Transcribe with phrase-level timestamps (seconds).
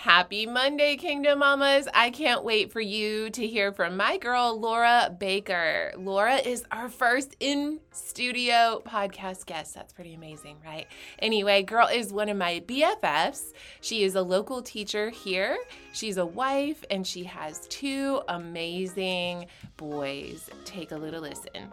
[0.00, 1.86] Happy Monday, Kingdom Mamas.
[1.92, 5.92] I can't wait for you to hear from my girl, Laura Baker.
[5.98, 9.74] Laura is our first in studio podcast guest.
[9.74, 10.86] That's pretty amazing, right?
[11.18, 13.52] Anyway, girl is one of my BFFs.
[13.82, 15.58] She is a local teacher here.
[15.92, 20.48] She's a wife and she has two amazing boys.
[20.64, 21.68] Take a little listen.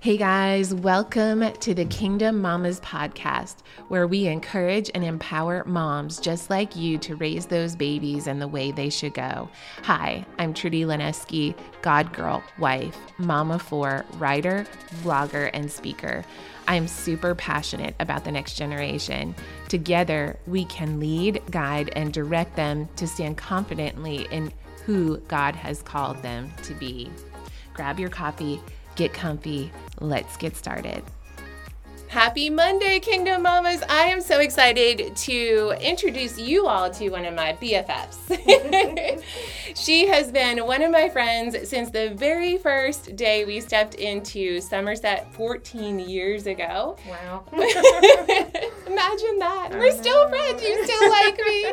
[0.00, 3.56] Hey guys, welcome to the Kingdom Mamas podcast,
[3.88, 8.46] where we encourage and empower moms just like you to raise those babies in the
[8.46, 9.48] way they should go.
[9.82, 14.66] Hi, I'm Trudy Lonesky, God girl, wife, mama for, writer,
[15.02, 16.24] vlogger, and speaker.
[16.68, 19.34] I'm super passionate about the next generation.
[19.68, 24.52] Together, we can lead, guide, and direct them to stand confidently in
[24.84, 27.10] who God has called them to be.
[27.74, 28.60] Grab your coffee
[28.96, 29.70] get comfy.
[30.00, 31.02] Let's get started.
[32.08, 33.82] Happy Monday, Kingdom Mamas.
[33.90, 39.22] I am so excited to introduce you all to one of my BFFs.
[39.76, 44.60] she has been one of my friends since the very first day we stepped into
[44.60, 46.96] Somerset 14 years ago.
[47.08, 47.44] Wow.
[47.52, 49.70] Imagine that.
[49.72, 50.62] We're still friends.
[50.62, 51.72] You still like me.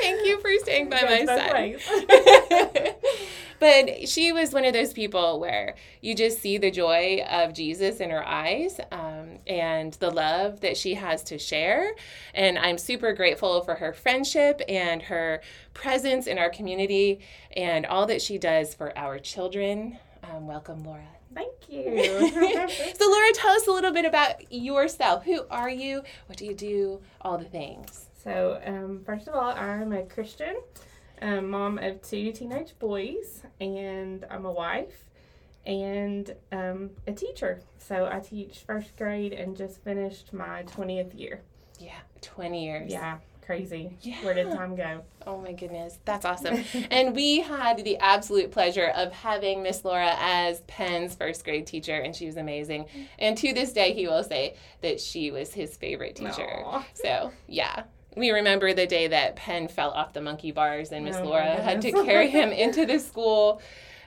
[0.00, 2.96] Thank you for staying by my side.
[3.62, 8.00] but she was one of those people where you just see the joy of Jesus
[8.00, 11.92] in her eyes um, and the love that she has to share.
[12.34, 15.42] And I'm super grateful for her friendship and her
[15.74, 17.20] presence in our community
[17.56, 19.96] and all that she does for our children.
[20.24, 21.06] Um, welcome, Laura.
[21.32, 21.84] Thank you.
[22.98, 25.22] so, Laura, tell us a little bit about yourself.
[25.22, 26.02] Who are you?
[26.26, 27.00] What do you do?
[27.20, 28.06] All the things.
[28.24, 30.56] So, um, first of all, I'm a Christian
[31.22, 35.04] um, mom of two teenage boys, and I'm a wife
[35.64, 37.60] and um, a teacher.
[37.78, 41.40] So I teach first grade and just finished my 20th year.
[41.78, 42.92] Yeah, 20 years.
[42.92, 43.96] Yeah, crazy.
[44.02, 44.16] Yeah.
[44.24, 45.02] Where did time go?
[45.26, 46.64] Oh my goodness, that's awesome.
[46.90, 51.96] and we had the absolute pleasure of having Miss Laura as Penn's first grade teacher,
[51.96, 52.86] and she was amazing.
[53.18, 56.64] And to this day, he will say that she was his favorite teacher.
[56.64, 56.84] Aww.
[56.94, 57.84] So, yeah,
[58.16, 61.60] we remember the day that Penn fell off the monkey bars and Miss oh Laura
[61.60, 63.60] had to carry him into the school.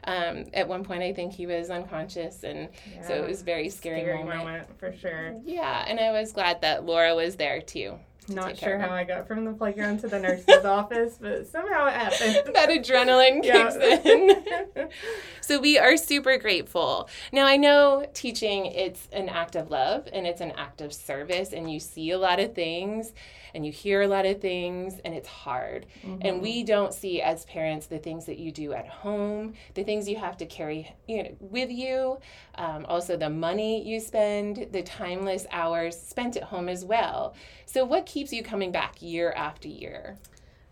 [0.03, 3.69] Um, at one point, I think he was unconscious, and yeah, so it was very
[3.69, 4.37] scary, scary moment.
[4.37, 4.79] moment.
[4.79, 5.33] for sure.
[5.43, 7.97] Yeah, and I was glad that Laura was there too.
[8.27, 11.93] Not sure how I got from the playground to the nurse's office, but somehow it
[11.93, 12.41] happened.
[12.55, 14.89] that adrenaline kicks in.
[15.41, 17.07] so we are super grateful.
[17.31, 21.53] Now I know teaching it's an act of love and it's an act of service
[21.53, 23.13] and you see a lot of things
[23.53, 25.85] and you hear a lot of things and it's hard.
[26.03, 26.27] Mm-hmm.
[26.27, 30.09] And we don't see as parents the things that you do at home, the things
[30.09, 32.19] you have to carry you know, with you,
[32.55, 37.33] um, also the money you spend, the timeless hours spent at home as well.
[37.65, 40.17] So, what keeps you coming back year after year?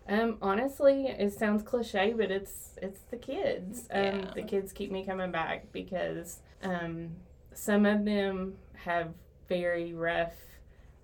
[0.08, 3.86] Um, honestly, it sounds cliche, but it's it's the kids.
[3.90, 4.30] Um, yeah.
[4.34, 7.10] the kids keep me coming back because um,
[7.52, 9.12] some of them have
[9.46, 10.32] very rough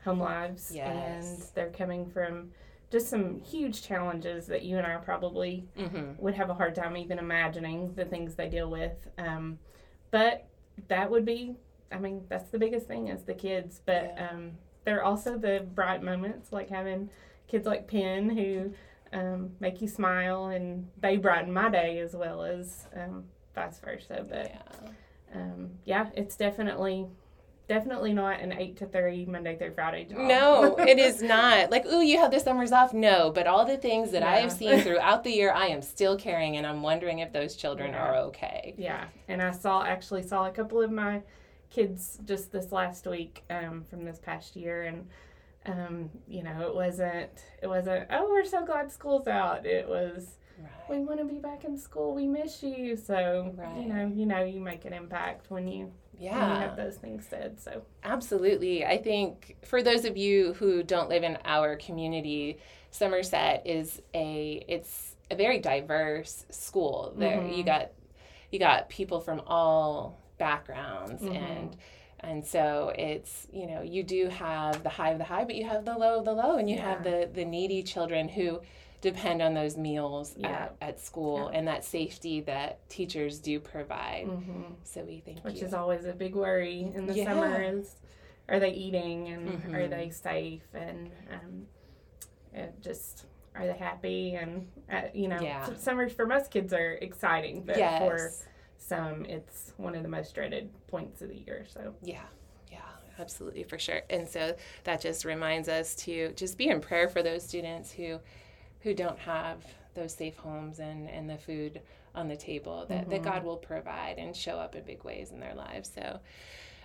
[0.02, 1.26] home lives yes.
[1.26, 2.52] and they're coming from
[2.90, 6.12] just some huge challenges that you and I probably mm-hmm.
[6.16, 8.96] would have a hard time even imagining the things they deal with.
[9.18, 9.58] Um,
[10.10, 10.48] but
[10.88, 11.56] that would be,
[11.92, 13.82] I mean, that's the biggest thing is the kids.
[13.84, 14.28] But yeah.
[14.30, 14.52] um,
[14.90, 17.10] there are also the bright moments, like having
[17.46, 18.72] kids like Penn who
[19.16, 23.22] um, make you smile, and they brighten my day as well as um,
[23.54, 24.26] vice versa.
[24.28, 24.90] But yeah.
[25.32, 27.06] Um, yeah, it's definitely
[27.68, 30.18] definitely not an eight to three Monday through Friday job.
[30.18, 31.70] No, it is not.
[31.70, 32.92] Like, ooh, you have the summers off.
[32.92, 34.32] No, but all the things that yeah.
[34.32, 37.54] I have seen throughout the year, I am still carrying, and I'm wondering if those
[37.54, 38.02] children yeah.
[38.02, 38.74] are okay.
[38.76, 41.22] Yeah, and I saw actually saw a couple of my
[41.70, 45.06] kids just this last week um, from this past year, and
[45.66, 47.30] um, you know, it wasn't
[47.62, 49.66] it wasn't oh we're so glad school's out.
[49.66, 50.36] It was.
[50.58, 50.98] Right.
[50.98, 52.14] We want to be back in school.
[52.14, 52.94] We miss you.
[52.94, 53.76] So right.
[53.78, 57.58] you know, you know, you make an impact when you yeah have those things said
[57.58, 62.58] so absolutely i think for those of you who don't live in our community
[62.90, 67.54] somerset is a it's a very diverse school there mm-hmm.
[67.54, 67.90] you got
[68.50, 71.36] you got people from all backgrounds mm-hmm.
[71.36, 71.76] and
[72.18, 75.64] and so it's you know you do have the high of the high but you
[75.64, 76.90] have the low of the low and you yeah.
[76.90, 78.60] have the the needy children who
[79.00, 80.48] depend on those meals yeah.
[80.48, 81.58] at, at school yeah.
[81.58, 84.26] and that safety that teachers do provide.
[84.26, 84.62] Mm-hmm.
[84.84, 85.66] So we think which you.
[85.66, 87.24] is always a big worry in the yeah.
[87.24, 87.96] summer is
[88.48, 89.74] are they eating and mm-hmm.
[89.74, 95.38] are they safe and um, just are they happy and uh, you know
[95.76, 98.02] summers for most kids are exciting but yes.
[98.02, 98.49] for
[98.80, 102.22] some it's one of the most dreaded points of the year so yeah
[102.72, 102.78] yeah
[103.18, 107.22] absolutely for sure and so that just reminds us to just be in prayer for
[107.22, 108.18] those students who
[108.80, 109.62] who don't have
[109.94, 111.80] those safe homes and, and the food
[112.14, 113.10] on the table that, mm-hmm.
[113.10, 115.90] that God will provide and show up in big ways in their lives.
[115.94, 116.20] So,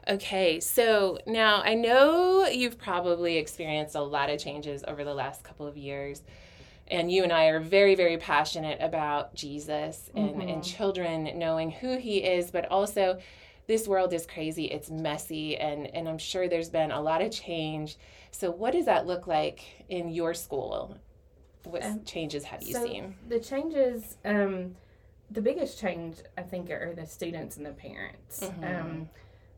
[0.08, 5.44] okay, so now I know you've probably experienced a lot of changes over the last
[5.44, 6.22] couple of years.
[6.88, 10.42] And you and I are very, very passionate about Jesus and, mm-hmm.
[10.42, 13.20] and children knowing who he is, but also
[13.68, 17.32] this world is crazy, it's messy, and, and I'm sure there's been a lot of
[17.32, 17.98] change.
[18.32, 20.98] So, what does that look like in your school?
[21.64, 23.16] What um, changes have you so seen?
[23.28, 24.76] The changes, um,
[25.32, 28.42] the biggest change I think are the students and the parents.
[28.42, 28.64] Mm-hmm.
[28.64, 29.10] Um,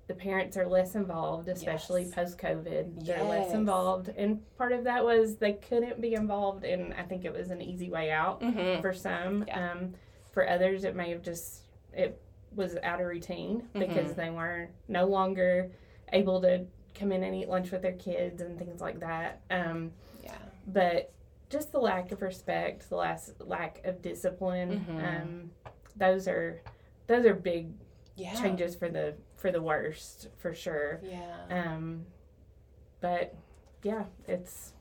[0.07, 2.13] the parents are less involved, especially yes.
[2.13, 2.93] post COVID.
[2.97, 3.07] Yes.
[3.07, 7.25] They're less involved, and part of that was they couldn't be involved, and I think
[7.25, 8.81] it was an easy way out mm-hmm.
[8.81, 9.43] for some.
[9.47, 9.71] Yeah.
[9.71, 9.93] Um,
[10.31, 11.63] for others, it may have just
[11.93, 12.21] it
[12.55, 13.79] was out of routine mm-hmm.
[13.79, 15.71] because they were no longer
[16.13, 16.65] able to
[16.95, 19.41] come in and eat lunch with their kids and things like that.
[19.51, 19.91] Um,
[20.23, 20.37] yeah.
[20.67, 21.13] But
[21.49, 24.85] just the lack of respect, the last lack of discipline.
[24.87, 24.97] Mm-hmm.
[24.97, 25.51] Um,
[25.95, 26.61] those are
[27.07, 27.69] those are big
[28.15, 28.33] yeah.
[28.33, 29.15] changes for the
[29.47, 30.99] for the worst for sure.
[31.01, 31.21] Yeah.
[31.49, 32.05] Um,
[32.99, 33.33] but
[33.81, 34.73] yeah, it's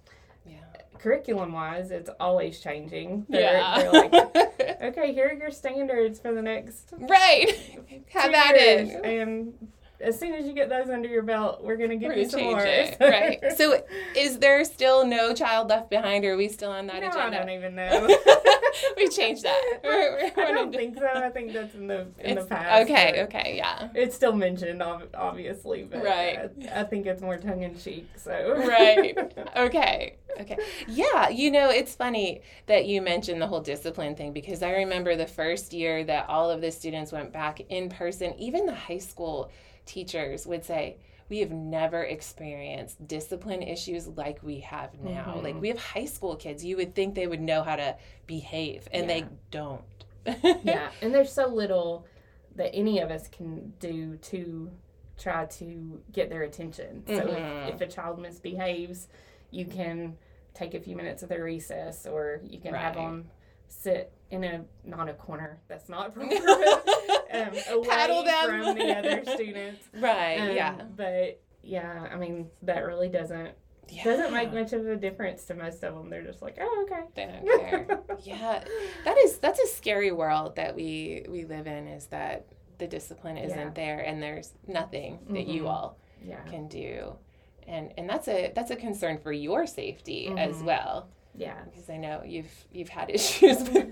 [0.45, 0.57] yeah.
[0.99, 3.27] Curriculum wise, it's always changing.
[3.29, 3.79] They're, yeah.
[3.79, 4.13] They're like,
[4.83, 7.49] okay, here are your standards for the next right.
[8.09, 9.05] Have at it.
[9.05, 9.55] And
[10.01, 12.43] as soon as you get those under your belt, we're gonna give we're you some
[12.43, 12.65] more.
[12.65, 12.97] It.
[13.01, 13.41] right.
[13.57, 13.83] So,
[14.17, 16.25] is there still no child left behind?
[16.25, 17.37] Or are we still on that no, agenda?
[17.37, 18.07] I don't even know.
[18.97, 19.63] we changed that.
[19.85, 21.07] We're, we're I don't think so.
[21.07, 22.83] I think that's in the in it's, the past.
[22.83, 23.23] Okay.
[23.25, 23.55] Okay.
[23.57, 23.89] Yeah.
[23.95, 26.51] It's still mentioned, obviously, but right.
[26.75, 28.09] I, I think it's more tongue in cheek.
[28.17, 28.55] So.
[28.67, 29.17] right.
[29.57, 30.17] Okay.
[30.41, 30.59] Okay.
[30.89, 31.29] Yeah.
[31.29, 35.27] You know, it's funny that you mentioned the whole discipline thing because I remember the
[35.27, 39.51] first year that all of the students went back in person, even the high school
[39.87, 40.99] teachers would say,
[41.29, 45.25] we have never experienced discipline issues like we have now.
[45.25, 45.45] Mm-hmm.
[45.45, 47.97] Like we have high school kids, you would think they would know how to
[48.27, 49.15] behave, and yeah.
[49.15, 49.83] they don't.
[50.65, 52.07] yeah, and there's so little
[52.55, 54.71] that any of us can do to
[55.19, 57.03] try to get their attention.
[57.07, 57.69] So mm-hmm.
[57.69, 59.09] if, if, a child misbehaves,
[59.51, 60.17] you can
[60.55, 62.83] take a few minutes of their recess, or you can right.
[62.83, 63.27] have them
[63.69, 65.61] sit in a not a corner.
[65.69, 66.43] That's not appropriate.
[67.43, 68.65] Um, away Paddle them.
[68.65, 69.89] from the other students.
[69.95, 70.39] Right.
[70.39, 70.83] Um, yeah.
[70.97, 73.53] But yeah, I mean that really doesn't
[73.89, 74.05] yeah.
[74.05, 76.11] doesn't make much of a difference to most of them.
[76.11, 77.03] They're just like, oh, okay.
[77.15, 78.01] They don't care.
[78.23, 78.65] yeah,
[79.05, 81.87] that is that's a scary world that we we live in.
[81.89, 82.47] Is that
[82.79, 83.71] the discipline isn't yeah.
[83.75, 85.51] there, and there's nothing that mm-hmm.
[85.51, 86.43] you all yeah.
[86.43, 87.15] can do,
[87.67, 90.39] and and that's a that's a concern for your safety mm-hmm.
[90.39, 91.09] as well.
[91.35, 91.63] Yeah.
[91.65, 93.89] Because I know you've you've had issues with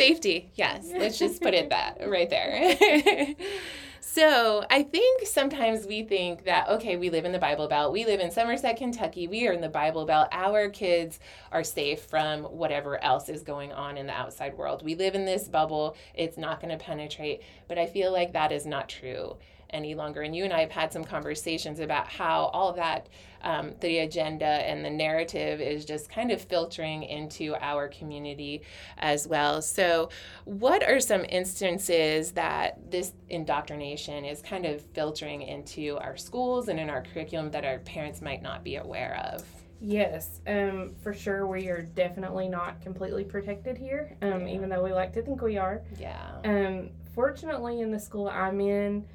[0.00, 0.50] safety.
[0.54, 0.88] Yes.
[0.96, 3.34] Let's just put it that right there.
[4.00, 7.92] so I think sometimes we think that, okay, we live in the Bible Belt.
[7.92, 9.28] We live in Somerset, Kentucky.
[9.28, 10.28] We are in the Bible Belt.
[10.32, 11.20] Our kids
[11.52, 14.82] are safe from whatever else is going on in the outside world.
[14.82, 15.96] We live in this bubble.
[16.14, 17.42] It's not going to penetrate.
[17.68, 19.36] But I feel like that is not true
[19.72, 20.22] any longer.
[20.22, 23.08] And you and I have had some conversations about how all that,
[23.42, 28.62] um, the agenda and the narrative is just kind of filtering into our community
[28.98, 29.62] as well.
[29.62, 30.10] So,
[30.44, 36.78] what are some instances that this indoctrination is kind of filtering into our schools and
[36.78, 39.44] in our curriculum that our parents might not be aware of?
[39.80, 41.46] Yes, um, for sure.
[41.46, 44.54] We are definitely not completely protected here, um, yeah.
[44.54, 45.82] even though we like to think we are.
[45.98, 46.36] Yeah.
[46.44, 49.06] Um, fortunately, in the school I'm in,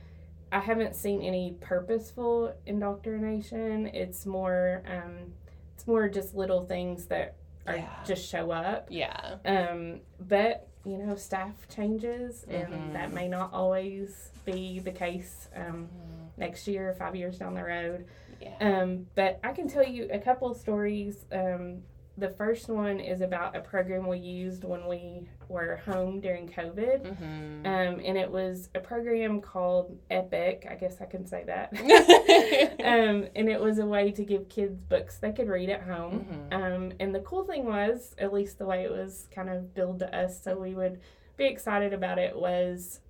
[0.51, 3.87] I haven't seen any purposeful indoctrination.
[3.87, 5.33] It's more um,
[5.75, 7.35] it's more just little things that
[7.67, 7.89] are yeah.
[8.05, 8.87] just show up.
[8.89, 9.35] Yeah.
[9.45, 12.93] Um, but you know, staff changes, and mm-hmm.
[12.93, 16.25] that may not always be the case um, mm-hmm.
[16.37, 18.05] next year, five years down the road.
[18.39, 18.55] Yeah.
[18.59, 21.25] Um, but I can tell you a couple of stories.
[21.31, 21.81] Um,
[22.17, 27.03] the first one is about a program we used when we were home during COVID.
[27.05, 27.65] Mm-hmm.
[27.65, 30.65] Um, and it was a program called EPIC.
[30.69, 31.73] I guess I can say that.
[32.85, 36.25] um, and it was a way to give kids books they could read at home.
[36.51, 36.53] Mm-hmm.
[36.53, 39.99] Um, and the cool thing was, at least the way it was kind of billed
[39.99, 41.01] to us, so we would
[41.35, 43.01] be excited about it, was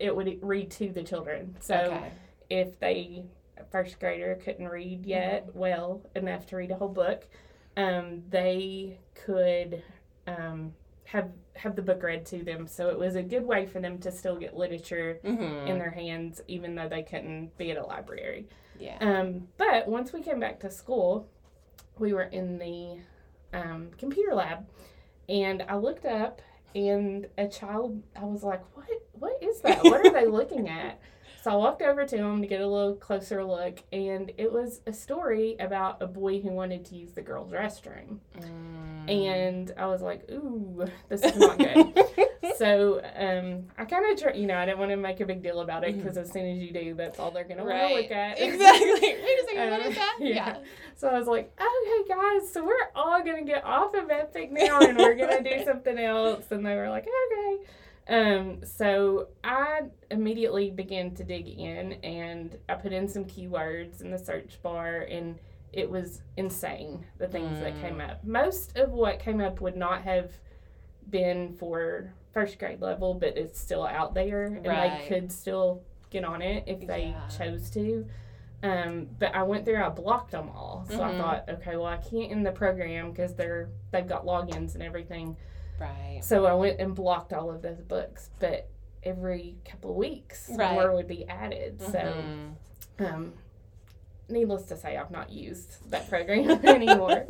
[0.00, 1.54] it would read to the children.
[1.60, 2.12] So okay.
[2.48, 3.26] if they,
[3.70, 5.58] first grader, couldn't read yet mm-hmm.
[5.58, 7.28] well enough to read a whole book,
[7.80, 9.82] um, they could
[10.26, 10.72] um,
[11.04, 12.66] have have the book read to them.
[12.66, 15.66] So it was a good way for them to still get literature mm-hmm.
[15.66, 18.46] in their hands, even though they couldn't be at a library.
[18.78, 18.96] Yeah.
[19.00, 21.28] Um, but once we came back to school,
[21.98, 22.98] we were in the
[23.52, 24.66] um, computer lab,
[25.28, 26.40] and I looked up,
[26.74, 28.02] and a child.
[28.16, 28.88] I was like, "What?
[29.12, 29.82] What is that?
[29.84, 31.00] What are they looking at?"
[31.42, 34.82] So I walked over to him to get a little closer look, and it was
[34.86, 38.18] a story about a boy who wanted to use the girls' restroom.
[38.38, 39.10] Mm.
[39.10, 41.98] And I was like, ooh, this is not good.
[42.58, 45.42] so um, I kind of, tr- you know, I didn't want to make a big
[45.42, 46.26] deal about it because mm-hmm.
[46.26, 47.88] as soon as you do, that's all they're going right.
[47.88, 48.38] to want to look at.
[48.50, 48.90] Exactly.
[49.00, 50.16] Wait a second, what is that?
[50.20, 50.34] Yeah.
[50.34, 50.56] yeah.
[50.96, 54.52] So I was like, okay, guys, so we're all going to get off of Epic
[54.52, 56.44] now and we're going to do something else.
[56.50, 57.64] And they were like, okay.
[58.10, 64.10] Um, so I immediately began to dig in and I put in some keywords in
[64.10, 65.38] the search bar and
[65.72, 67.62] it was insane the things mm.
[67.62, 68.10] that came mm.
[68.10, 68.24] up.
[68.24, 70.32] Most of what came up would not have
[71.08, 75.02] been for first grade level, but it's still out there and right.
[75.02, 77.28] they could still get on it if they yeah.
[77.28, 78.04] chose to.
[78.64, 80.84] Um, but I went through, I blocked them all.
[80.88, 81.02] So mm-hmm.
[81.02, 84.82] I thought, okay, well, I can't in the program because they're they've got logins and
[84.82, 85.36] everything.
[85.80, 86.20] Right.
[86.22, 88.68] So I went and blocked all of those books, but
[89.02, 90.74] every couple of weeks right.
[90.74, 91.78] more would be added.
[91.78, 91.92] Mm-hmm.
[91.92, 93.32] So, um,
[94.28, 97.26] needless to say, I've not used that program anymore.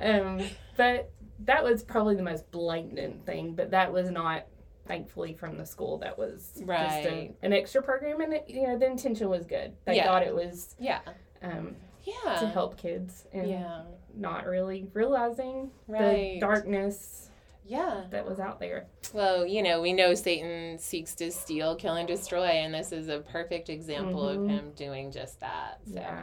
[0.00, 0.42] um,
[0.76, 1.10] but
[1.44, 3.54] that was probably the most blatant thing.
[3.54, 4.46] But that was not,
[4.86, 5.98] thankfully, from the school.
[5.98, 7.02] That was right.
[7.02, 9.72] just a, an extra program, and it, you know the intention was good.
[9.84, 10.06] They yeah.
[10.06, 11.00] thought it was yeah.
[11.42, 12.40] Um, yeah.
[12.40, 13.82] To help kids and yeah.
[14.16, 16.34] not really realizing right.
[16.34, 17.27] the darkness
[17.68, 21.94] yeah that was out there well you know we know satan seeks to steal kill
[21.94, 24.44] and destroy and this is a perfect example mm-hmm.
[24.44, 25.94] of him doing just that so.
[25.94, 26.22] yeah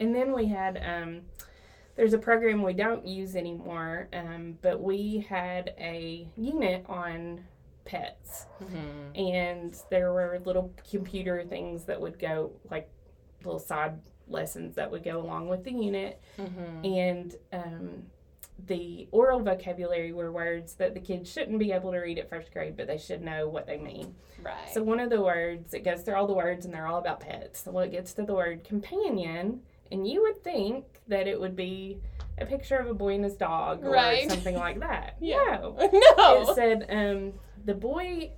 [0.00, 1.20] and then we had um
[1.96, 7.42] there's a program we don't use anymore um, but we had a unit on
[7.84, 9.16] pets mm-hmm.
[9.16, 12.88] and there were little computer things that would go like
[13.44, 13.98] little side
[14.28, 16.84] lessons that would go along with the unit mm-hmm.
[16.84, 18.02] and um,
[18.64, 22.52] the oral vocabulary were words that the kids shouldn't be able to read at first
[22.52, 24.14] grade, but they should know what they mean.
[24.42, 24.72] Right.
[24.72, 27.20] So one of the words, it goes through all the words and they're all about
[27.20, 27.64] pets.
[27.64, 29.60] So it gets to the word companion,
[29.92, 31.98] and you would think that it would be
[32.38, 34.28] a picture of a boy and his dog or right.
[34.28, 35.16] something like that.
[35.20, 35.58] yeah.
[35.60, 35.76] No.
[36.18, 36.42] no.
[36.42, 37.34] It said um,
[37.64, 38.32] the boy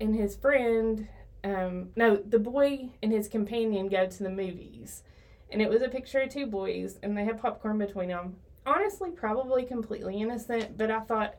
[0.00, 1.08] and his friend,
[1.42, 5.02] um, no, the boy and his companion go to the movies.
[5.50, 9.10] And it was a picture of two boys, and they had popcorn between them honestly
[9.10, 11.34] probably completely innocent, but I thought,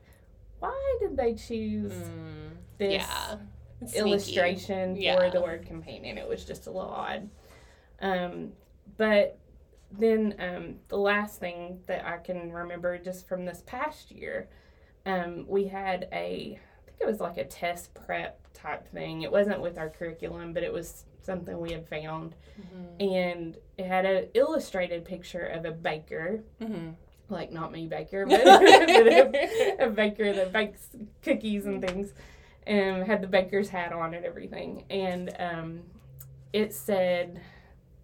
[0.59, 3.37] why did they choose mm, this yeah.
[3.95, 5.17] illustration yeah.
[5.17, 6.17] for the word companion?
[6.17, 7.29] It was just a little odd.
[8.01, 8.51] Um,
[8.97, 9.37] but
[9.91, 14.49] then um, the last thing that I can remember just from this past year,
[15.05, 19.21] um, we had a, I think it was like a test prep type thing.
[19.21, 22.35] It wasn't with our curriculum, but it was something we had found.
[22.59, 23.01] Mm-hmm.
[23.01, 26.43] And it had an illustrated picture of a baker.
[26.61, 26.91] Mm-hmm
[27.29, 30.89] like not me baker, but, a, a, baker that bakes
[31.21, 32.13] cookies and things,
[32.67, 34.85] and had the baker's hat on and everything.
[34.89, 35.81] And um,
[36.53, 37.41] it said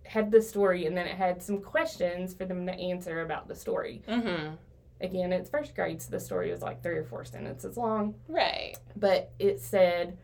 [0.03, 3.55] had the story, and then it had some questions for them to answer about the
[3.55, 4.01] story.
[4.07, 4.55] Mm-hmm.
[4.99, 8.15] Again, it's first grade, so the story was like three or four sentences long.
[8.27, 8.75] Right.
[8.95, 10.17] But it said,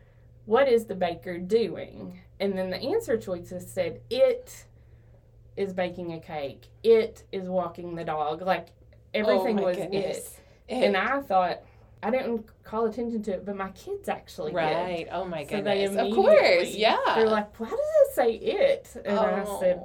[0.44, 4.64] "What is the baker doing?" And then the answer choices said, it
[5.56, 6.68] is baking a cake.
[6.82, 8.42] It is walking the dog.
[8.42, 8.68] Like
[9.14, 10.38] Oh everything oh was goodness.
[10.68, 10.74] it.
[10.74, 11.60] And I thought
[12.02, 14.98] I didn't call attention to it, but my kids actually right.
[14.98, 15.08] did.
[15.10, 15.94] Oh my goodness!
[15.94, 16.98] So of course, yeah.
[17.14, 19.56] They're like, "Why does it say it?" And oh.
[19.56, 19.82] I said,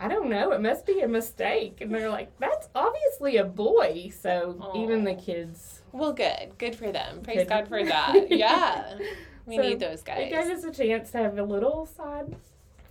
[0.00, 0.52] "I don't know.
[0.52, 4.82] It must be a mistake." And they're like, "That's obviously a boy." So oh.
[4.82, 5.82] even the kids.
[5.92, 6.58] Well, good.
[6.58, 7.22] Good for them.
[7.22, 7.48] Praise good.
[7.48, 8.30] God for that.
[8.30, 8.98] Yeah.
[9.44, 10.20] We so need those guys.
[10.20, 12.36] It gave us a chance to have a little side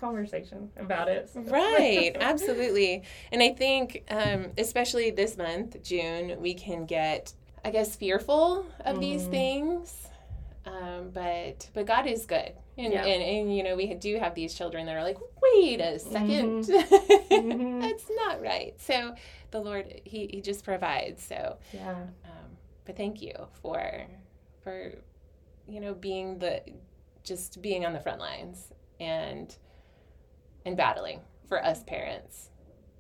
[0.01, 1.29] conversation about it.
[1.36, 3.03] Right, absolutely.
[3.31, 8.93] And I think, um, especially this month, June, we can get, I guess, fearful of
[8.93, 9.00] mm-hmm.
[9.00, 10.08] these things.
[10.65, 13.03] Um, but but God is good, and, yeah.
[13.03, 16.67] and and you know we do have these children that are like, wait a 2nd
[16.67, 17.34] mm-hmm.
[17.34, 17.79] mm-hmm.
[17.79, 18.79] that's not right.
[18.79, 19.15] So
[19.50, 21.24] the Lord, he he just provides.
[21.24, 21.96] So yeah.
[22.25, 24.05] Um, but thank you for
[24.63, 24.93] for
[25.67, 26.62] you know being the
[27.24, 29.55] just being on the front lines and
[30.65, 32.50] and battling for us parents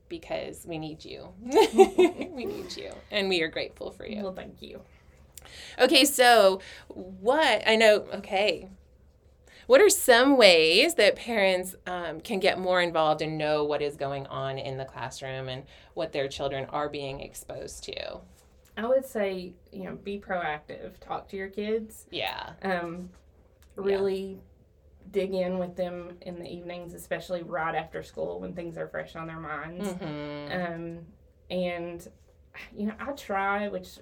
[0.09, 1.29] because we need you.
[1.41, 2.91] we need you.
[3.11, 4.23] And we are grateful for you.
[4.23, 4.81] Well, thank you.
[5.79, 8.69] Okay, so what I know, okay.
[9.67, 13.95] What are some ways that parents um, can get more involved and know what is
[13.95, 15.63] going on in the classroom and
[15.93, 18.19] what their children are being exposed to?
[18.75, 20.99] I would say, you know, be proactive.
[20.99, 22.05] Talk to your kids.
[22.11, 22.51] Yeah.
[22.63, 23.09] Um,
[23.75, 24.39] really
[25.09, 29.15] dig in with them in the evenings, especially right after school when things are fresh
[29.15, 29.87] on their minds.
[29.87, 30.73] Mm-hmm.
[30.73, 30.99] Um,
[31.49, 32.07] and
[32.75, 33.99] you know, I try, which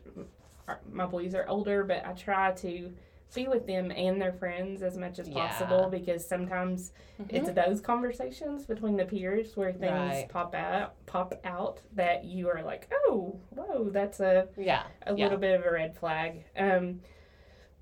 [0.91, 2.91] my boys are older, but I try to
[3.35, 5.47] be with them and their friends as much as Yeah.
[5.47, 7.27] possible because sometimes Mhm.
[7.29, 10.29] it's those conversations between the peers where things Right.
[10.29, 14.83] pop out pop out that you are like, oh, whoa, that's a yeah.
[15.05, 15.25] a Yeah.
[15.25, 16.43] little bit of a red flag.
[16.57, 17.01] Um,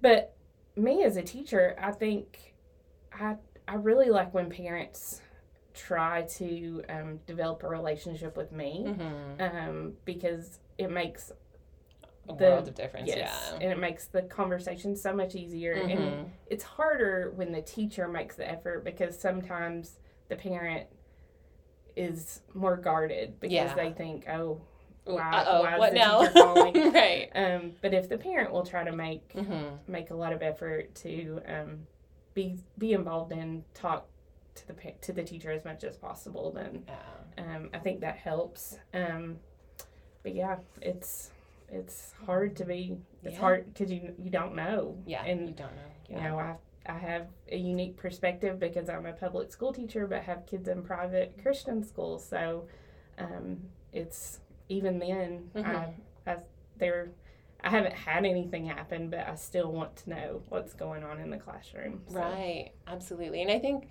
[0.02, 0.36] but
[0.76, 2.54] me as a teacher, I think
[3.20, 3.36] I
[3.68, 5.22] I really like when parents
[5.74, 9.42] try to um, develop a relationship with me Mhm.
[9.42, 11.32] um, because it makes
[12.30, 13.08] A the- world of difference.
[13.08, 13.60] yes, Yeah.
[13.62, 15.74] and it makes the conversation so much easier.
[15.74, 16.30] And Mhm.
[16.48, 20.88] it's harder when the teacher makes the effort because sometimes the parent
[21.96, 23.74] is more guarded because Yeah.
[23.76, 24.62] they think, oh,
[25.06, 26.22] why, uh-oh, why what now?
[26.92, 27.30] right.
[27.36, 29.78] Um, but if the parent will try to make Mhm.
[29.88, 31.88] make a lot of effort to um,
[32.38, 34.08] be be involved and talk
[34.54, 37.56] to the to the teacher as much as possible, then Yeah.
[37.56, 38.78] um, I think that helps.
[38.94, 39.40] Um,
[40.24, 41.32] but yeah, it's
[41.70, 43.40] it's hard to be it's Yeah.
[43.40, 44.96] hard because you you don't know.
[45.06, 45.26] Yeah.
[45.26, 45.92] and you don't know.
[46.10, 46.30] you Yeah.
[46.30, 50.46] know I I have a unique perspective because I'm a public school teacher, but have
[50.46, 52.68] kids in private Christian schools, so
[53.18, 53.60] um,
[53.92, 54.40] it's
[54.70, 55.94] even then I, Mhm.
[56.28, 56.38] I
[56.78, 57.10] there
[57.64, 61.30] I haven't had anything happen, but I still want to know what's going on in
[61.30, 62.02] the classroom.
[62.08, 62.20] so.
[62.20, 63.42] Right, absolutely.
[63.42, 63.90] And I think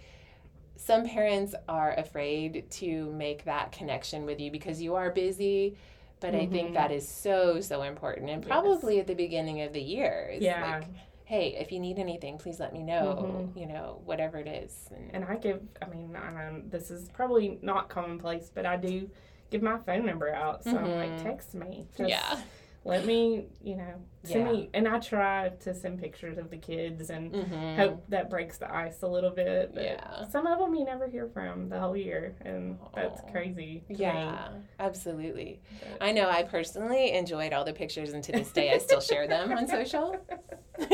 [0.76, 5.76] some parents are afraid to make that connection with you because you are busy.
[6.20, 8.30] But I think that is so, so important.
[8.30, 8.48] And Yes.
[8.48, 10.30] probably at the beginning of the year.
[10.32, 10.78] It's Yeah.
[10.78, 10.88] Like,
[11.24, 13.60] hey, if you need anything, please let me know, Mhm.
[13.60, 14.88] you know, whatever it is.
[14.94, 19.10] And, And I give, I mean, um, this is probably not commonplace, but I do
[19.50, 20.64] give my phone number out.
[20.64, 21.22] So I'm like, Mhm.
[21.22, 21.86] text me.
[21.96, 22.40] Just yeah.
[22.86, 23.94] Let me, you know,
[24.26, 24.52] send Yeah.
[24.52, 24.70] me.
[24.74, 28.72] And I try to send pictures of the kids and hmm hope that breaks the
[28.74, 29.72] ice a little bit.
[29.74, 30.26] Yeah.
[30.28, 32.34] some of them you never hear from the whole year.
[32.42, 33.30] And that's Aw.
[33.30, 33.82] crazy.
[33.86, 33.98] to me.
[33.98, 35.60] Yeah, absolutely.
[35.80, 39.00] But- I know I personally enjoyed all the pictures, and to this day, I still
[39.00, 40.16] share them on social.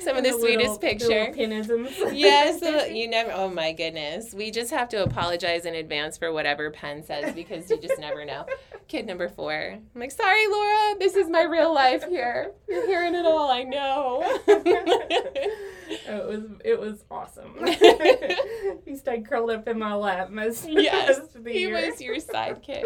[0.00, 1.32] Some of the, sweetest the picture.
[1.36, 3.30] little yes, the- you never.
[3.32, 7.68] Oh my goodness, we just have to apologize in advance for whatever Penn says because
[7.70, 8.46] you just never know.
[8.86, 9.52] Kid number four.
[9.74, 12.27] I'm like, sorry, Laura, this is my real life here.
[12.68, 13.50] You're hearing it all.
[13.50, 14.22] I know.
[14.48, 17.54] it was it was awesome.
[18.84, 21.74] he stayed curled up in my lap most, Yes, most of the he year.
[21.90, 22.84] was your sidekick.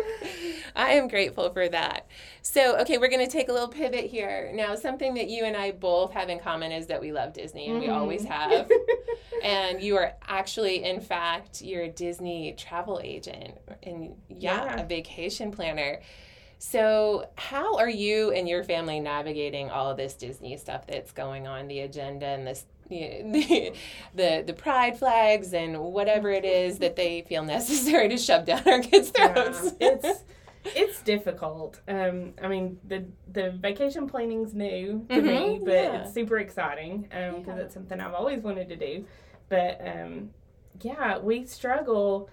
[0.76, 2.06] I am grateful for that.
[2.42, 4.50] So, okay, we're going to take a little pivot here.
[4.54, 7.68] Now, something that you and I both have in common is that we love Disney,
[7.68, 7.96] and we Mhm.
[7.96, 8.70] always have.
[9.42, 14.80] and you are actually, in fact, you're a Disney travel agent and, yeah, Yeah.
[14.82, 16.00] a vacation planner.
[16.64, 21.48] So, how are you and your family navigating all of this Disney stuff that's going
[21.48, 23.72] on, the agenda and this, you know, the,
[24.14, 28.62] the the pride flags and whatever it is that they feel necessary to shove down
[28.64, 29.72] our kids' Yeah, throats?
[29.80, 30.22] it's
[30.64, 31.80] it's difficult.
[31.88, 36.02] Um, I mean the the vacation planning's new to me, Mhm, but yeah.
[36.02, 37.64] it's super exciting because Yeah.
[37.64, 39.04] it's something I've always wanted to do.
[39.48, 40.30] But um,
[40.80, 42.30] yeah, we struggle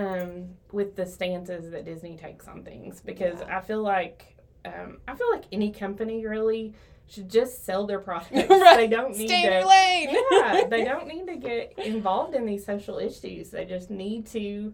[0.00, 3.58] um, with the stances that Disney takes on things because Yeah.
[3.58, 6.74] I feel like um, I feel like any company really
[7.06, 8.30] should just sell their products.
[8.48, 8.76] Right.
[8.76, 10.16] They don't need Stay to lane.
[10.32, 13.50] yeah, they don't need to get involved in these social issues.
[13.50, 14.72] They just need to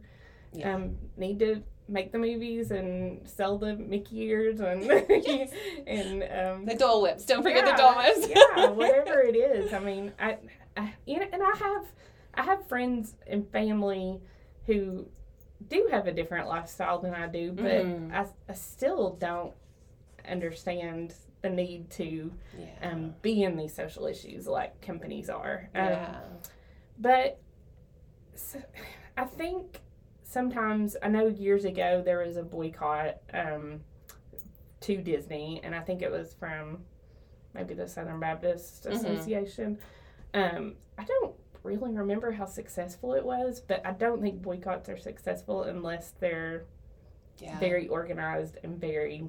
[0.53, 0.75] Yeah.
[0.75, 4.83] um, need to make the movies and sell the Mickey ears and
[5.87, 7.25] and um, The Dole Whips.
[7.25, 8.29] Don't forget the yeah, Dole Whips.
[8.29, 9.73] yeah, whatever it is.
[9.73, 10.39] I mean, I,
[10.77, 11.85] I you know, and I have
[12.35, 14.21] I have friends and family
[14.67, 15.07] who
[15.69, 18.13] do have a different lifestyle than I do, but Mhm.
[18.13, 19.55] I, I still don't
[20.29, 22.91] understand the need to yeah.
[22.91, 25.69] um, be in these social issues like companies are.
[25.75, 26.21] Um, yeah.
[26.99, 27.41] but
[28.35, 28.59] so,
[29.17, 29.81] I think
[30.25, 33.81] sometimes I know years ago there was a boycott um,
[34.81, 36.85] to Disney, and I think it was from
[37.55, 38.93] maybe the Southern Baptist Mhm.
[38.93, 39.79] Association.
[40.35, 41.35] Um, I don't
[41.67, 46.65] really remember how successful it was, but I don't think boycotts are successful unless they're
[47.39, 47.59] Yeah.
[47.59, 49.29] very organized and very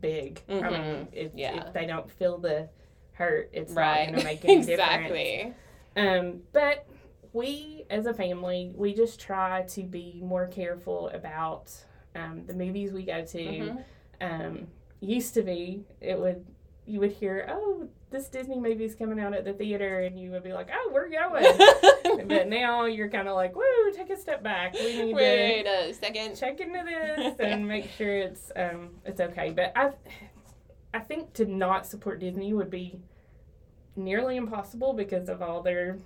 [0.00, 0.40] big.
[0.48, 1.08] I mean, Mhm.
[1.12, 1.66] if, Yeah.
[1.68, 2.68] if they don't feel the
[3.12, 4.06] hurt, it's right.
[4.06, 4.70] not going to make any difference.
[4.80, 5.54] exactly.
[5.96, 6.86] Um, but
[7.32, 11.72] we, as a family, we just try to be more careful about
[12.16, 13.38] um, the movies we go to.
[13.38, 13.84] Mhm.
[14.20, 14.68] Um,
[15.00, 16.44] used to be, it would
[16.86, 20.42] you would hear, oh, this Disney movie's coming out at the theater, and you would
[20.44, 22.26] be like, oh, we're going.
[22.28, 24.74] but now you're kind of like, whoa, take a step back.
[24.74, 26.36] We need Wait to a second.
[26.36, 29.50] check into this and make sure it's um it's okay.
[29.50, 29.90] But I
[30.92, 33.00] I think to not support Disney would be
[33.96, 35.98] nearly impossible because of all their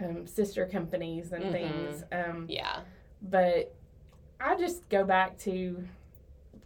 [0.00, 1.52] um, sister companies and Mhm.
[1.52, 2.04] things.
[2.12, 2.80] Um, Yeah.
[3.22, 3.74] but
[4.40, 5.82] I just go back to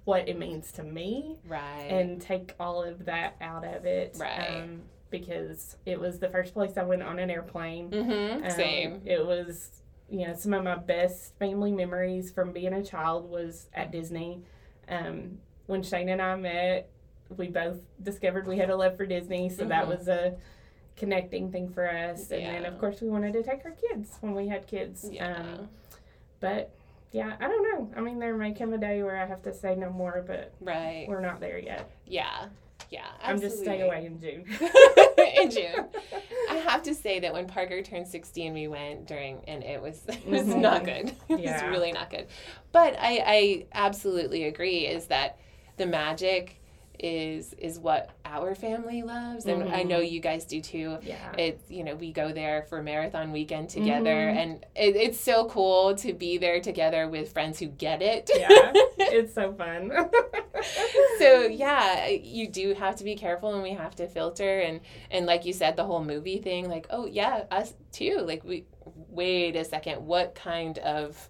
[0.05, 1.87] what it means to me Right.
[1.89, 4.17] and take all of that out of it.
[4.19, 4.63] Right.
[4.63, 7.91] Um, because it was the first place I went on an airplane.
[7.91, 8.45] Mm-hmm.
[8.45, 9.03] Um, Same.
[9.05, 13.69] It was, you know, some of my best family memories from being a child was
[13.75, 14.41] at Disney.
[14.89, 16.89] Um, when Shane and I met,
[17.37, 19.89] we both discovered we had a love for Disney, so that Mhm.
[19.99, 20.37] was a
[20.97, 22.31] connecting thing for us.
[22.31, 25.09] And then, of course, we wanted to take our kids when we had kids.
[25.11, 25.37] Yeah.
[25.37, 25.69] Um,
[26.41, 26.71] but
[27.13, 27.91] yeah, I don't know.
[27.97, 30.53] I mean, there may come a day where I have to say no more, but
[30.61, 31.07] right.
[31.09, 31.91] we're not there yet.
[32.07, 32.47] Yeah.
[32.91, 33.07] Yeah.
[33.23, 33.87] I'm just stay absolutely.
[33.87, 34.45] away in June.
[35.43, 35.87] in June.
[36.51, 40.03] I have to say that when Parker turned 16, we went during, and it was
[40.09, 40.61] it was Mhm.
[40.61, 41.15] not good.
[41.29, 42.27] it was really not good.
[42.73, 45.39] But I, I absolutely agree is that
[45.77, 46.62] the magic
[47.03, 49.89] is is what our family loves, and I Mhm.
[49.89, 50.99] know you guys do too.
[51.03, 51.33] Yeah.
[51.37, 54.37] It's you know we go there for marathon weekend together, Mhm.
[54.37, 58.31] and it, it's so cool to be there together with friends who get it.
[58.35, 58.73] yeah.
[59.15, 59.93] It's so fun.
[61.19, 65.27] so yeah you do have to be careful and we have to filter and and
[65.27, 68.65] like you said the whole movie thing like oh yeah us too like we
[69.09, 71.29] wait a second what kind of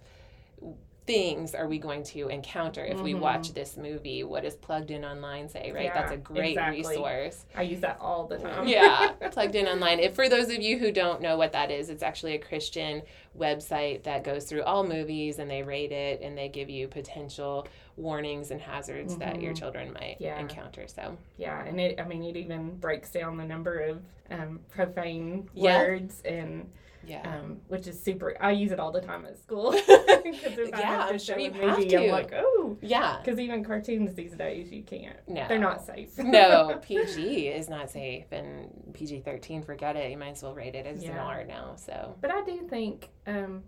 [1.05, 3.19] things are we going to encounter if we Mhm.
[3.19, 6.77] watch this movie what does plugged in online say right Yeah, that's a great exactly.
[6.79, 8.67] resource I use that all the time.
[8.67, 9.99] yeah, plugged in online.
[9.99, 13.01] If for those of you who don't know what that is, it's actually a Christian
[13.37, 17.67] website that goes through all movies and they rate it and they give you potential
[17.97, 19.57] warnings and hazards that your Mhm.
[19.59, 20.39] children might Yeah.
[20.39, 20.87] encounter.
[20.87, 25.49] So Yeah, and it, I mean, it even breaks down the number of um, profane
[25.53, 25.79] Yeah.
[25.79, 26.71] words, and
[27.05, 27.35] yeah.
[27.37, 28.35] um, which is super.
[28.39, 29.71] I use it all the time at school
[30.23, 31.97] because Yeah, I'm sure you have movie, to.
[32.05, 33.17] I'm like, oh, yeah.
[33.23, 35.17] because even cartoons these days, you can't.
[35.27, 35.47] No.
[35.47, 36.17] They're not safe.
[36.17, 40.11] no, PG is not safe and PG 13, forget it.
[40.11, 41.75] You might as well rate it as an R now.
[41.75, 43.63] So, But I do think, um,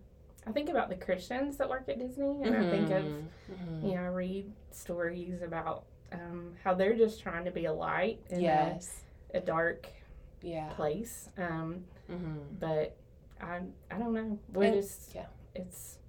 [0.47, 3.23] I think about the Christians that work at Disney, and I think of, Mhm.
[3.51, 3.83] Mhm.
[3.89, 8.19] you know, I read stories about um, how they're just trying to be a light
[8.29, 9.01] in yes.
[9.33, 9.87] a, a dark
[10.41, 10.69] Yeah.
[10.69, 11.29] place.
[11.37, 12.95] Um, hmm but
[13.41, 14.39] I I don't know.
[14.61, 15.25] And- just yeah.
[15.53, 15.99] It's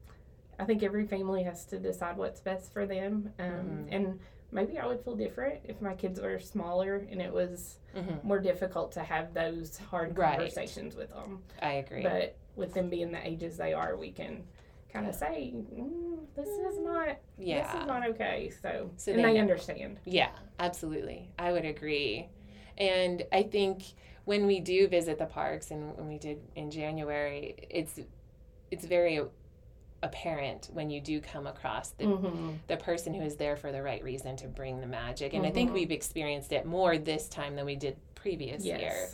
[0.59, 3.33] I think every family has to decide what's best for them.
[3.39, 3.89] Um, Mhm.
[3.93, 4.21] And
[4.53, 8.39] maybe I would feel different if my kids were smaller and it was hmm more
[8.39, 10.37] difficult to have those hard Right.
[10.39, 11.43] conversations with them.
[11.61, 12.03] I agree.
[12.03, 14.45] But with them being the ages they are, we can
[14.93, 17.19] kind of say, mm, "This is not.
[17.37, 17.63] yeah.
[17.63, 19.99] This is not okay." So, So and they they, understand.
[20.05, 21.31] Yeah, absolutely.
[21.39, 22.29] I would agree.
[22.79, 23.83] And I think
[24.27, 27.99] when we do visit the parks and when we did in January, it's
[28.71, 29.21] it's very
[30.03, 32.51] apparent when you do come across the, Mm-hmm.
[32.67, 35.33] the person who is there for the right reason to bring the magic.
[35.33, 35.75] And I think Mhm.
[35.75, 39.09] we've experienced it more this time than we did previous year.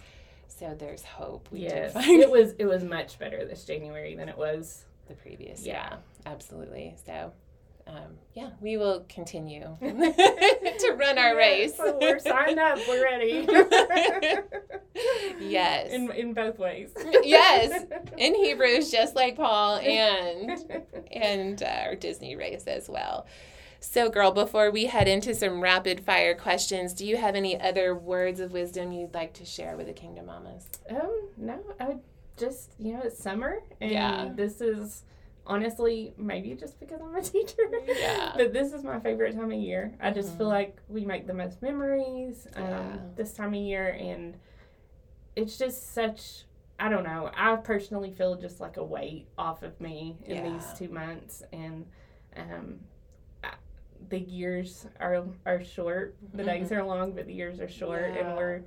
[0.48, 1.48] So there's hope.
[1.52, 1.92] We Yes.
[1.96, 2.54] It was.
[2.58, 4.84] It was much better this January than it was.
[5.08, 5.66] the previous.
[5.66, 5.72] Yeah.
[5.90, 5.96] Yeah,
[6.32, 6.94] absolutely.
[7.04, 7.32] So
[7.86, 11.74] um, yeah, we will continue to run our race.
[11.78, 12.78] We're signed up.
[12.88, 13.46] We're ready.
[15.40, 15.90] Yes.
[15.90, 16.90] In in both ways.
[17.22, 17.84] Yes.
[18.18, 20.64] in Hebrews, just like Paul and
[21.10, 23.26] and uh, our Disney race as well.
[23.80, 27.94] So, girl, before we head into some rapid fire questions, do you have any other
[27.96, 30.68] words of wisdom you'd like to share with the Kingdom Mamas?
[30.88, 32.00] Um, no, I would
[32.36, 34.30] just you know it's summer and Yeah.
[34.34, 35.02] this is
[35.46, 37.62] honestly maybe just because I'm a teacher.
[37.86, 38.32] Yeah.
[38.36, 39.92] But this is my favorite time of year.
[40.00, 40.50] I just feel Mhm.
[40.50, 42.96] like we make the most memories um, Yeah.
[43.16, 44.36] this time of year and
[45.36, 46.44] it's just such
[46.78, 47.30] I don't know.
[47.36, 50.48] I personally feel just like a weight off of me in Yeah.
[50.52, 51.86] these two months and
[52.36, 52.80] um
[53.44, 53.54] I-
[54.08, 56.16] the years are are short.
[56.34, 58.14] The days are long, but the years are short, Mm-hmm.
[58.16, 58.28] Yeah.
[58.28, 58.62] and we're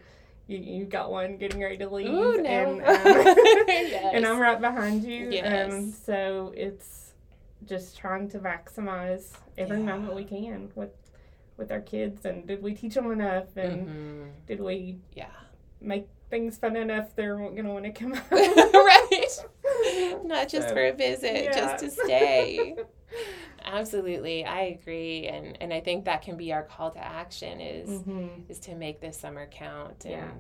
[0.48, 2.50] you you got one getting ready to leave, Ooh, no.
[2.50, 2.86] and um,
[3.68, 4.12] Yes.
[4.14, 5.28] and I'm right behind you.
[5.28, 6.00] Um, Yes.
[6.06, 7.14] so it's
[7.66, 9.86] just trying to maximize every Yeah.
[9.86, 10.92] moment we can with
[11.58, 12.26] with our kids.
[12.26, 13.56] And did we teach them enough?
[13.58, 14.30] And Mhm.
[14.46, 15.28] did we Yeah.
[15.82, 18.32] make things fun enough they're gonna want to come out?
[18.32, 19.28] right.
[20.26, 21.52] Not just So, for a visit, yeah.
[21.54, 22.76] just to stay.
[23.66, 27.90] Absolutely, I agree, and and I think that can be our call to action is
[28.02, 28.50] Mhm.
[28.50, 30.06] is to make this summer count.
[30.06, 30.32] And, Yeah.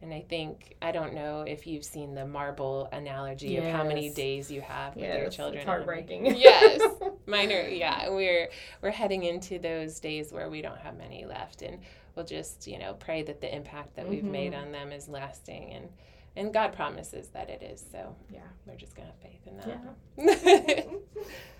[0.00, 4.10] And I think I don't know if you've seen the marble analogy of how many
[4.10, 5.66] days you have with Yes, your it's children.
[5.66, 6.26] heartbreaking.
[6.36, 6.80] yes,
[7.26, 7.68] mine are.
[7.68, 8.48] Yeah, we're
[8.80, 11.80] we're heading into those days where we don't have many left, and
[12.14, 14.62] we'll just you know pray that the impact that we've made Mhm.
[14.62, 15.88] on them is lasting, and
[16.36, 17.84] and God promises that it is.
[17.90, 18.40] So Yeah.
[18.66, 19.66] we're just gonna have faith in that.
[19.66, 20.84] Yeah.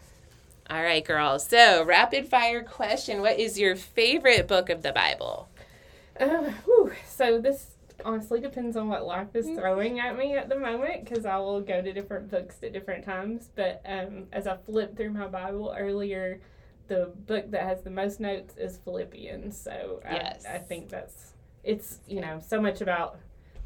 [0.70, 1.46] All right, girls.
[1.46, 5.48] So rapid fire question: What is your favorite book of the Bible?
[6.20, 6.92] Um, whew.
[7.07, 7.70] So this
[8.04, 9.57] honestly depends on what life is Mm.
[9.57, 13.04] throwing at me at the moment because I will go to different books at different
[13.04, 13.50] times.
[13.54, 16.40] But um, as I flipped through my Bible earlier,
[16.88, 19.57] the book that has the most notes is Philippians.
[19.59, 20.44] So Yes.
[20.46, 21.33] I, I think that's
[21.64, 23.18] it's you know so much about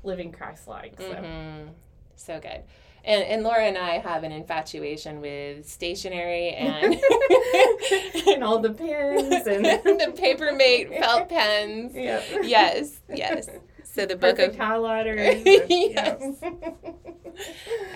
[0.05, 0.95] living Christ like.
[0.99, 1.05] So.
[1.15, 1.69] Mm-hmm.
[2.17, 2.63] so good.
[3.05, 6.95] And, and Laura and I have an infatuation with stationery and
[8.29, 9.65] and all the pens and
[10.01, 11.93] the Papermate felt pens.
[11.95, 12.25] Yep.
[12.43, 13.49] Yes, yes.
[13.85, 15.43] So the book Perfect of highlighters.
[15.69, 16.43] Yes.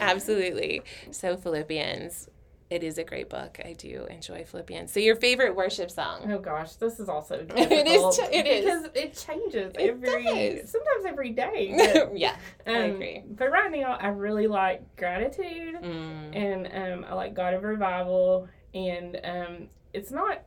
[0.01, 0.83] absolutely.
[1.11, 2.29] So Philippians,
[2.69, 3.59] it is a great book.
[3.65, 4.91] I do enjoy Philippians.
[4.93, 6.31] So your favorite worship song?
[6.33, 8.19] Oh gosh, this is also It difficult.
[8.19, 8.65] is ch- it is.
[8.65, 10.25] because it changes It every
[10.59, 10.71] does.
[10.73, 11.75] sometimes every day.
[11.95, 13.23] but, yeah, I um, agree.
[13.29, 16.35] But right now, I really like gratitude, Mm.
[16.37, 20.43] and um, I like God of Revival, and um, it's not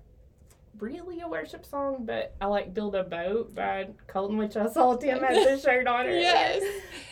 [0.79, 4.95] really a worship song, but I like "Build a Boat" by Colton, which I saw
[4.95, 6.19] Tim had the shirt on earlier.
[6.19, 6.63] Yes.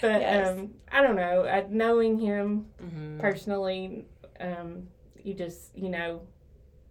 [0.02, 0.48] But Yes.
[0.58, 1.46] um, I don't know.
[1.46, 3.20] I, knowing him Mhm.
[3.20, 4.06] personally,
[4.40, 4.88] um,
[5.24, 6.22] you just you know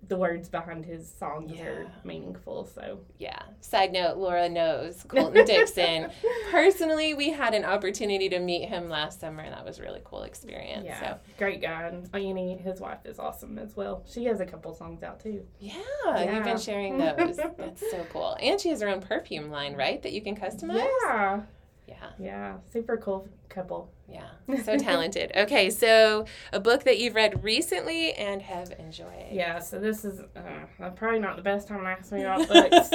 [0.09, 2.65] the words behind his songs are meaningful.
[2.67, 3.41] So Yeah.
[3.61, 6.11] Side note, Laura knows Colton Dixon.
[6.53, 10.03] Personally, we had an opportunity to meet him last summer, and that was a really
[10.05, 10.85] cool experience.
[10.85, 11.89] yeah, So great guy.
[11.89, 14.05] And Annie, his wife, is awesome as well.
[14.07, 15.45] She has a couple songs out too.
[15.59, 15.73] yeah,
[16.05, 16.35] Yeah.
[16.37, 17.37] you've been sharing those.
[17.57, 18.37] That's so cool.
[18.41, 20.01] And she has her own perfume line, right?
[20.03, 20.87] That you can customize.
[21.05, 21.41] Yeah,
[21.87, 22.11] Yeah.
[22.19, 23.91] yeah, super cool couple.
[24.09, 24.29] Yeah.
[24.65, 25.33] So talented.
[25.37, 29.31] Okay, so a book that you've read recently and have enjoyed.
[29.31, 32.91] Yeah, so this is uh, probably not the best time to ask me about books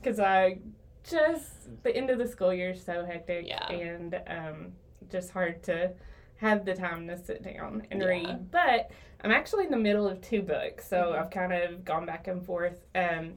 [0.00, 0.58] because I
[1.04, 3.66] just the end of the school year is so hectic Yeah.
[3.70, 4.72] and um,
[5.10, 5.92] just hard to
[6.36, 8.08] have the time to sit down and Yeah.
[8.08, 8.50] read.
[8.50, 8.90] But
[9.22, 11.18] I'm actually in the middle of two books, so Mhm.
[11.20, 12.84] I've kind of gone back and forth.
[12.94, 13.34] Um,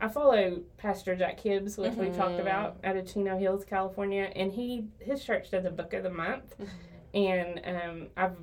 [0.00, 2.40] I follow Pastor Jack Hibbs, which we talked Mhm.
[2.40, 6.10] about out of Chino Hills, California, and he his church does a book of the
[6.10, 6.68] month, Mhm.
[7.14, 8.36] and um, I've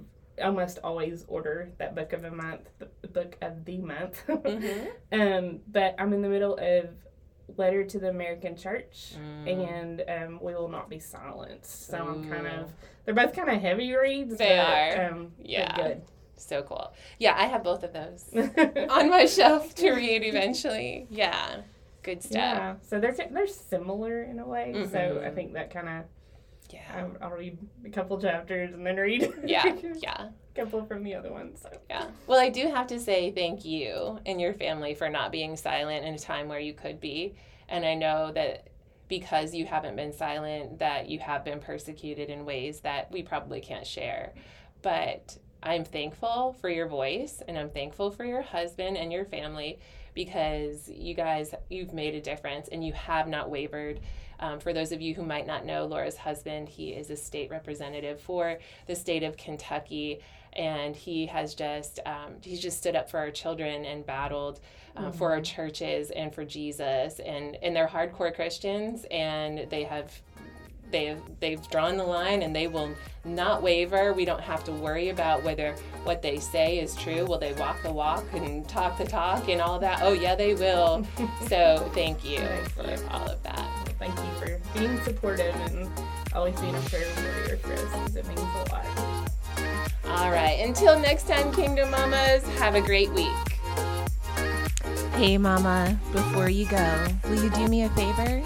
[0.44, 4.26] almost always order that book of the month, the book of the month.
[4.28, 4.88] Mhm.
[5.12, 6.90] um, but I'm in the middle of
[7.56, 9.70] Letter to the American Church Mm.
[9.70, 11.88] and um, We Will Not Be Silenced.
[11.88, 12.74] So I'm kind of
[13.06, 14.38] they're both kind of heavy reads.
[14.38, 15.12] They but, are.
[15.12, 15.96] Um, Yeah.
[16.48, 16.94] So cool.
[17.20, 18.26] Yeah, I have both of those
[18.90, 21.08] on my shelf to read eventually.
[21.10, 21.62] Yeah.
[22.04, 22.34] Good stuff.
[22.34, 22.76] yeah.
[22.82, 24.74] So they're they're similar in a way.
[24.92, 25.36] So I Mhm.
[25.36, 26.06] think that kind of
[26.70, 26.82] Yeah.
[27.22, 29.74] I'll, I'll read a couple chapters and then read Yeah.
[29.98, 30.30] Yeah.
[30.56, 31.62] a couple from the other ones.
[31.62, 32.08] So Yeah.
[32.28, 36.06] Well, I do have to say thank you and your family for not being silent
[36.06, 37.36] in a time where you could be.
[37.70, 38.68] And I know that
[39.08, 43.62] because you haven't been silent, that you have been persecuted in ways that we probably
[43.62, 44.34] can't share.
[44.82, 49.80] But I'm thankful for your voice and I'm thankful for your husband and your family
[50.14, 54.02] because you guys, you've made a difference and you have not wavered.
[54.40, 57.50] Um, for those of you who might not know Laura's husband, he is a state
[57.50, 60.20] representative for the state of Kentucky
[60.56, 64.60] and he has just um, he's just stood up for our children and battled
[64.96, 70.22] uh, for our churches and for Jesus and and they're hardcore Christians and they have
[70.94, 74.14] they have they've drawn the line and they will not waver.
[74.14, 77.26] We don't have to worry about whether what they say is true.
[77.26, 80.00] Will they walk the walk and talk the talk and all that?
[80.02, 81.06] Oh yeah, they will.
[81.50, 82.40] so thank you
[82.76, 83.68] for all of that.
[84.00, 85.90] thank you for being supportive and
[86.34, 88.86] always being a prayer warrior for us because it means a lot.
[90.06, 90.60] All right.
[90.64, 93.28] Until next time, Kingdom Mamas, have a great week.
[95.16, 98.42] Hey, Mama, before you go, will you do me a favor?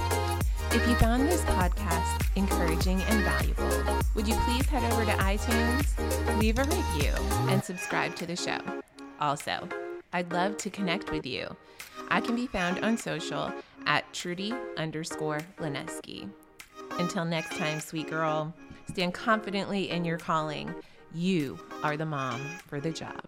[0.72, 6.40] If you found this podcast encouraging and valuable, would you please head over to iTunes,
[6.40, 7.12] leave a review,
[7.50, 8.60] and subscribe to the show?
[9.20, 9.68] Also,
[10.14, 11.56] I'd love to connect with you.
[12.10, 13.52] I can be found on social
[13.88, 16.30] at Trudy underscore Lonesky.
[16.92, 18.54] Until next time, sweet girl,
[18.88, 20.74] stand confidently in your calling.
[21.14, 23.20] You are the mom for the job.